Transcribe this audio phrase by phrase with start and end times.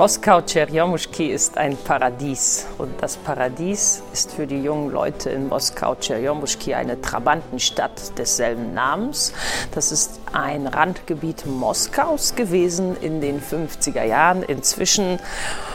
[0.00, 5.94] Moskau Tscherjomuschki ist ein Paradies und das Paradies ist für die jungen Leute in Moskau
[5.94, 9.34] Tscherjomuschki eine Trabantenstadt desselben Namens.
[9.74, 14.42] Das ist ein Randgebiet Moskaus gewesen in den 50er Jahren.
[14.42, 15.18] Inzwischen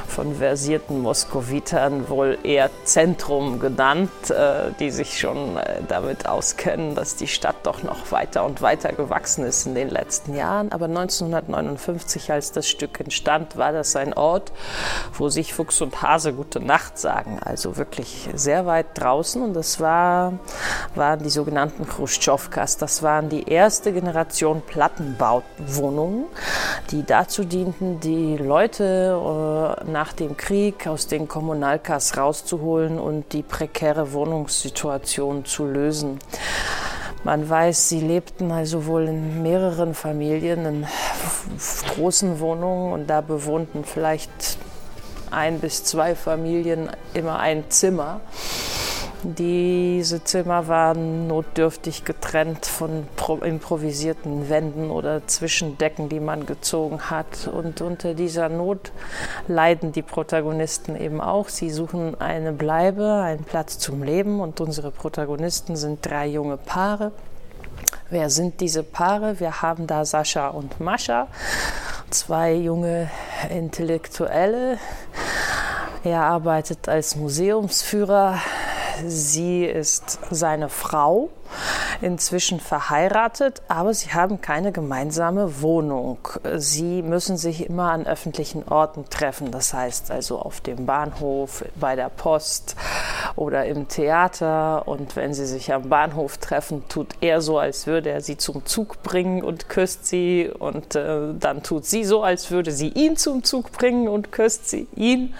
[0.07, 7.15] von versierten Moskowitern wohl eher Zentrum genannt, äh, die sich schon äh, damit auskennen, dass
[7.15, 10.71] die Stadt doch noch weiter und weiter gewachsen ist in den letzten Jahren.
[10.71, 14.51] Aber 1959, als das Stück entstand, war das ein Ort,
[15.13, 17.39] wo sich Fuchs und Hase gute Nacht sagen.
[17.43, 19.41] Also wirklich sehr weit draußen.
[19.41, 20.33] Und das war,
[20.95, 22.77] waren die sogenannten Khrushchevkas.
[22.77, 26.25] Das waren die erste Generation Plattenbauwohnungen,
[26.91, 33.43] die dazu dienten, die Leute äh, nach dem Krieg aus den Kommunalkas rauszuholen und die
[33.43, 36.19] prekäre Wohnungssituation zu lösen.
[37.23, 40.87] Man weiß, sie lebten also wohl in mehreren Familien, in
[41.95, 44.57] großen Wohnungen und da bewohnten vielleicht
[45.31, 48.19] ein bis zwei Familien immer ein Zimmer.
[49.23, 53.07] Diese Zimmer waren notdürftig getrennt von
[53.41, 57.47] improvisierten Wänden oder Zwischendecken, die man gezogen hat.
[57.47, 58.91] Und unter dieser Not
[59.47, 61.49] leiden die Protagonisten eben auch.
[61.49, 64.39] Sie suchen eine Bleibe, einen Platz zum Leben.
[64.39, 67.11] Und unsere Protagonisten sind drei junge Paare.
[68.09, 69.39] Wer sind diese Paare?
[69.39, 71.27] Wir haben da Sascha und Mascha,
[72.11, 73.09] zwei junge
[73.49, 74.77] Intellektuelle.
[76.03, 78.37] Er arbeitet als Museumsführer
[79.03, 81.29] Sie ist seine Frau
[82.01, 86.17] inzwischen verheiratet, aber sie haben keine gemeinsame Wohnung.
[86.55, 91.95] Sie müssen sich immer an öffentlichen Orten treffen, das heißt also auf dem Bahnhof, bei
[91.95, 92.75] der Post
[93.35, 94.87] oder im Theater.
[94.87, 98.65] Und wenn sie sich am Bahnhof treffen, tut er so, als würde er sie zum
[98.65, 100.51] Zug bringen und küsst sie.
[100.57, 104.69] Und äh, dann tut sie so, als würde sie ihn zum Zug bringen und küsst
[104.69, 105.33] sie ihn.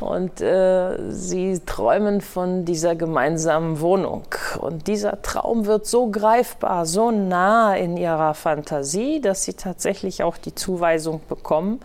[0.00, 4.24] Und äh, sie träumen von dieser gemeinsamen Wohnung.
[4.58, 10.36] Und dieser Traum wird so greifbar, so nah in ihrer Fantasie, dass sie tatsächlich auch
[10.36, 11.80] die Zuweisung bekommen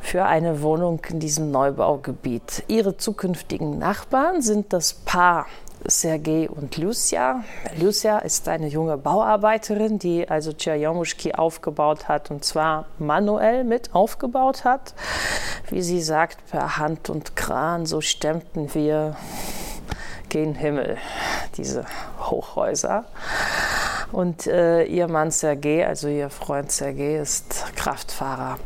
[0.00, 2.62] für eine Wohnung in diesem Neubaugebiet.
[2.68, 5.46] Ihre zukünftigen Nachbarn sind das Paar
[5.84, 7.44] Sergei und Lucia.
[7.78, 14.64] Lucia ist eine junge Bauarbeiterin, die also Tscherjomuschki aufgebaut hat und zwar manuell mit aufgebaut
[14.64, 14.94] hat.
[15.70, 19.16] Wie sie sagt, per Hand und Kran, so stemmten wir
[20.28, 20.98] gen Himmel,
[21.56, 21.84] diese
[22.30, 23.04] Hochhäuser.
[24.12, 28.58] Und äh, ihr Mann Sergei, also ihr Freund Sergei, ist Kraftfahrer.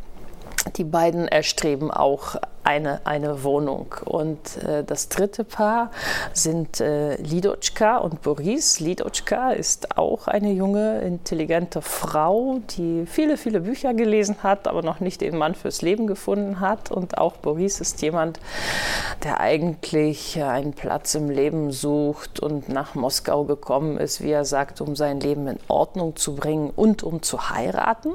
[0.76, 2.36] Die beiden erstreben auch
[2.70, 3.96] eine, eine Wohnung.
[4.04, 5.90] Und äh, das dritte Paar
[6.32, 8.78] sind äh, Lidotschka und Boris.
[8.78, 15.00] Lidotschka ist auch eine junge, intelligente Frau, die viele, viele Bücher gelesen hat, aber noch
[15.00, 16.92] nicht den Mann fürs Leben gefunden hat.
[16.92, 18.38] Und auch Boris ist jemand,
[19.24, 24.80] der eigentlich einen Platz im Leben sucht und nach Moskau gekommen ist, wie er sagt,
[24.80, 28.12] um sein Leben in Ordnung zu bringen und um zu heiraten.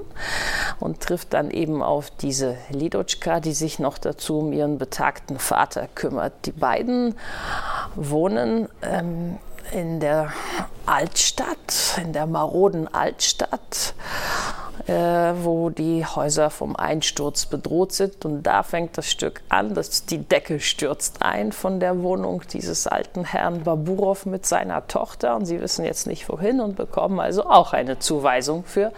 [0.79, 5.88] Und trifft dann eben auf diese Lidotschka, die sich noch dazu um ihren betagten Vater
[5.95, 6.33] kümmert.
[6.45, 7.16] Die beiden
[7.95, 9.38] wohnen ähm,
[9.72, 10.31] in der
[10.85, 13.95] Altstadt, in der maroden Altstadt
[14.88, 18.23] äh, wo die Häuser vom Einsturz bedroht sind.
[18.25, 22.85] Und da fängt das Stück an, dass die Decke stürzt ein von der Wohnung dieses
[22.85, 25.35] alten Herrn Baburov mit seiner Tochter.
[25.35, 28.91] Und sie wissen jetzt nicht wohin und bekommen also auch eine Zuweisung für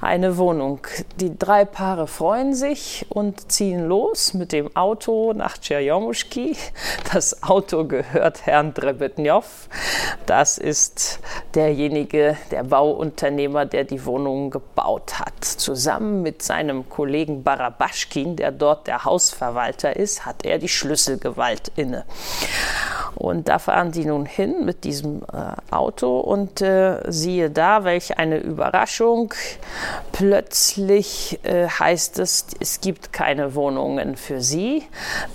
[0.00, 0.80] eine Wohnung.
[1.18, 6.56] Die drei Paare freuen sich und ziehen los mit dem Auto nach Tscherjomuschki.
[7.12, 9.44] Das Auto gehört Herrn Drebetnjow.
[10.24, 11.20] Das ist
[11.54, 15.44] derjenige, der Bauunternehmer, der die Wohnung gebaut hat hat.
[15.44, 22.04] Zusammen mit seinem Kollegen Barabaschkin, der dort der Hausverwalter ist, hat er die Schlüsselgewalt inne.
[23.14, 28.18] Und da fahren sie nun hin mit diesem äh, Auto und äh, siehe da, welch
[28.18, 29.34] eine Überraschung.
[30.12, 34.82] Plötzlich äh, heißt es, es gibt keine Wohnungen für sie,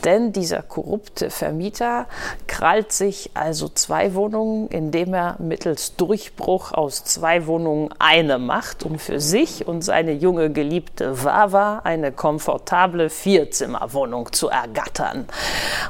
[0.04, 2.08] denn dieser korrupte Vermieter
[2.48, 9.00] krallt sich also zwei Wohnungen, indem er mittels Durchbruch aus zwei Wohnungen eine macht, um
[9.00, 15.26] für sich und seine junge Geliebte Wawa eine komfortable Vierzimmerwohnung zu ergattern.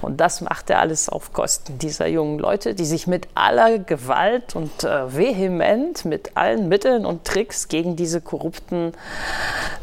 [0.02, 4.56] Und das macht er alles auf Kosten dieser jungen Leute, die sich mit aller Gewalt
[4.56, 8.94] und äh, vehement mit allen Mitteln und Tricks gegen diese korrupten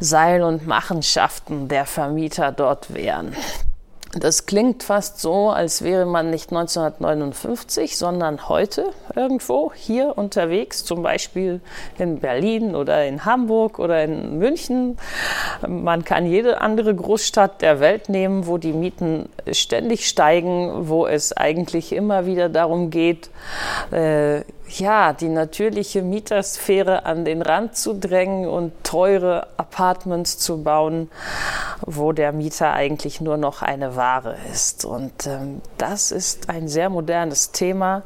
[0.00, 3.34] Seil- und Machenschaften der Vermieter dort wehren.
[4.20, 11.02] Das klingt fast so, als wäre man nicht 1959, sondern heute irgendwo hier unterwegs, zum
[11.02, 11.60] Beispiel
[11.98, 14.98] in Berlin oder in Hamburg oder in München.
[15.66, 21.36] Man kann jede andere Großstadt der Welt nehmen, wo die Mieten ständig steigen, wo es
[21.36, 23.30] eigentlich immer wieder darum geht,
[23.90, 31.10] äh, ja, die natürliche Mietersphäre an den Rand zu drängen und teure Apartments zu bauen,
[31.86, 34.84] wo der Mieter eigentlich nur noch eine Ware ist.
[34.84, 38.02] Und ähm, das ist ein sehr modernes Thema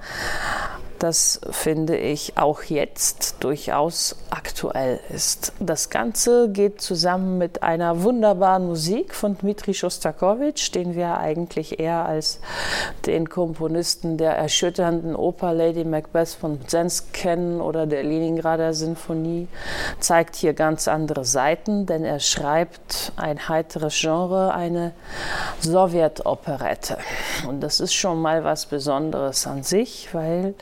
[0.99, 5.53] das finde ich auch jetzt durchaus aktuell ist.
[5.61, 12.05] Das Ganze geht zusammen mit einer wunderbaren Musik von Dmitri Schostakowitsch, den wir eigentlich eher
[12.05, 12.41] als
[13.07, 19.49] den Komponisten der erschütternden Oper Lady Macbeth von Zensk kennen oder der Leningrader Sinfonie,
[20.01, 24.93] zeigt hier ganz andere Seiten, denn er schreibt ein heiteres Genre, eine
[25.61, 26.99] Sowjetoperette.
[27.47, 30.55] Und das ist schon mal was Besonderes an sich, weil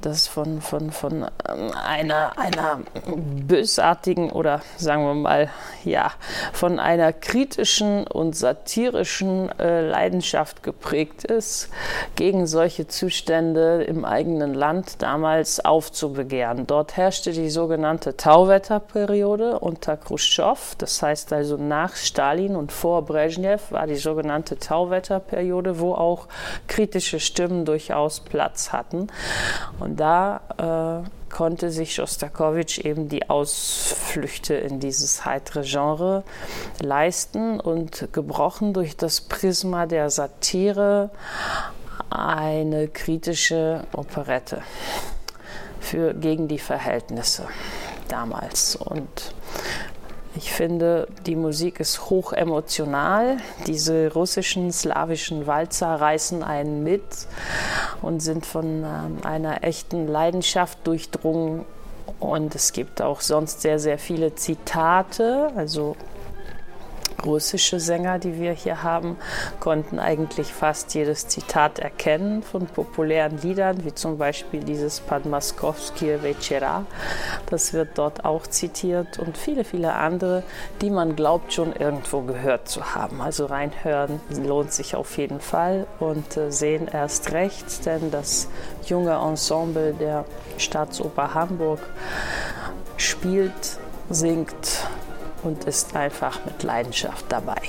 [0.00, 5.50] das von, von, von ähm, einer, einer bösartigen oder sagen wir mal,
[5.84, 6.12] ja,
[6.52, 11.70] von einer kritischen und satirischen äh, Leidenschaft geprägt ist,
[12.14, 16.66] gegen solche Zustände im eigenen Land damals aufzubegehren.
[16.66, 23.72] Dort herrschte die sogenannte Tauwetterperiode unter Khrushchev, das heißt also nach Stalin und vor Brezhnev
[23.72, 26.26] war die sogenannte Tauwetterperiode, wo auch
[26.68, 29.08] kritische Stimmen durchaus Platz hatten.
[29.78, 36.24] Und da äh, konnte sich Schostakowitsch eben die Ausflüchte in dieses heitere Genre
[36.80, 41.10] leisten und gebrochen durch das Prisma der Satire
[42.10, 44.62] eine kritische Operette
[45.80, 47.46] für, gegen die Verhältnisse
[48.08, 48.76] damals.
[48.76, 49.34] Und
[50.36, 53.38] ich finde, die Musik ist hoch emotional.
[53.66, 57.02] Diese russischen, slawischen Walzer reißen einen mit
[58.02, 61.64] und sind von ähm, einer echten Leidenschaft durchdrungen.
[62.20, 65.96] Und es gibt auch sonst sehr, sehr viele Zitate, also
[67.24, 69.16] russische Sänger, die wir hier haben,
[69.60, 76.84] konnten eigentlich fast jedes Zitat erkennen von populären Liedern, wie zum Beispiel dieses Padmaskowskie Večera.
[77.50, 80.42] Das wird dort auch zitiert und viele, viele andere,
[80.80, 83.20] die man glaubt schon irgendwo gehört zu haben.
[83.20, 88.48] Also reinhören lohnt sich auf jeden Fall und äh, sehen erst recht, denn das
[88.86, 90.24] junge Ensemble der
[90.58, 91.80] Staatsoper Hamburg
[92.96, 93.78] spielt,
[94.10, 94.86] singt
[95.46, 97.60] und ist einfach mit Leidenschaft dabei.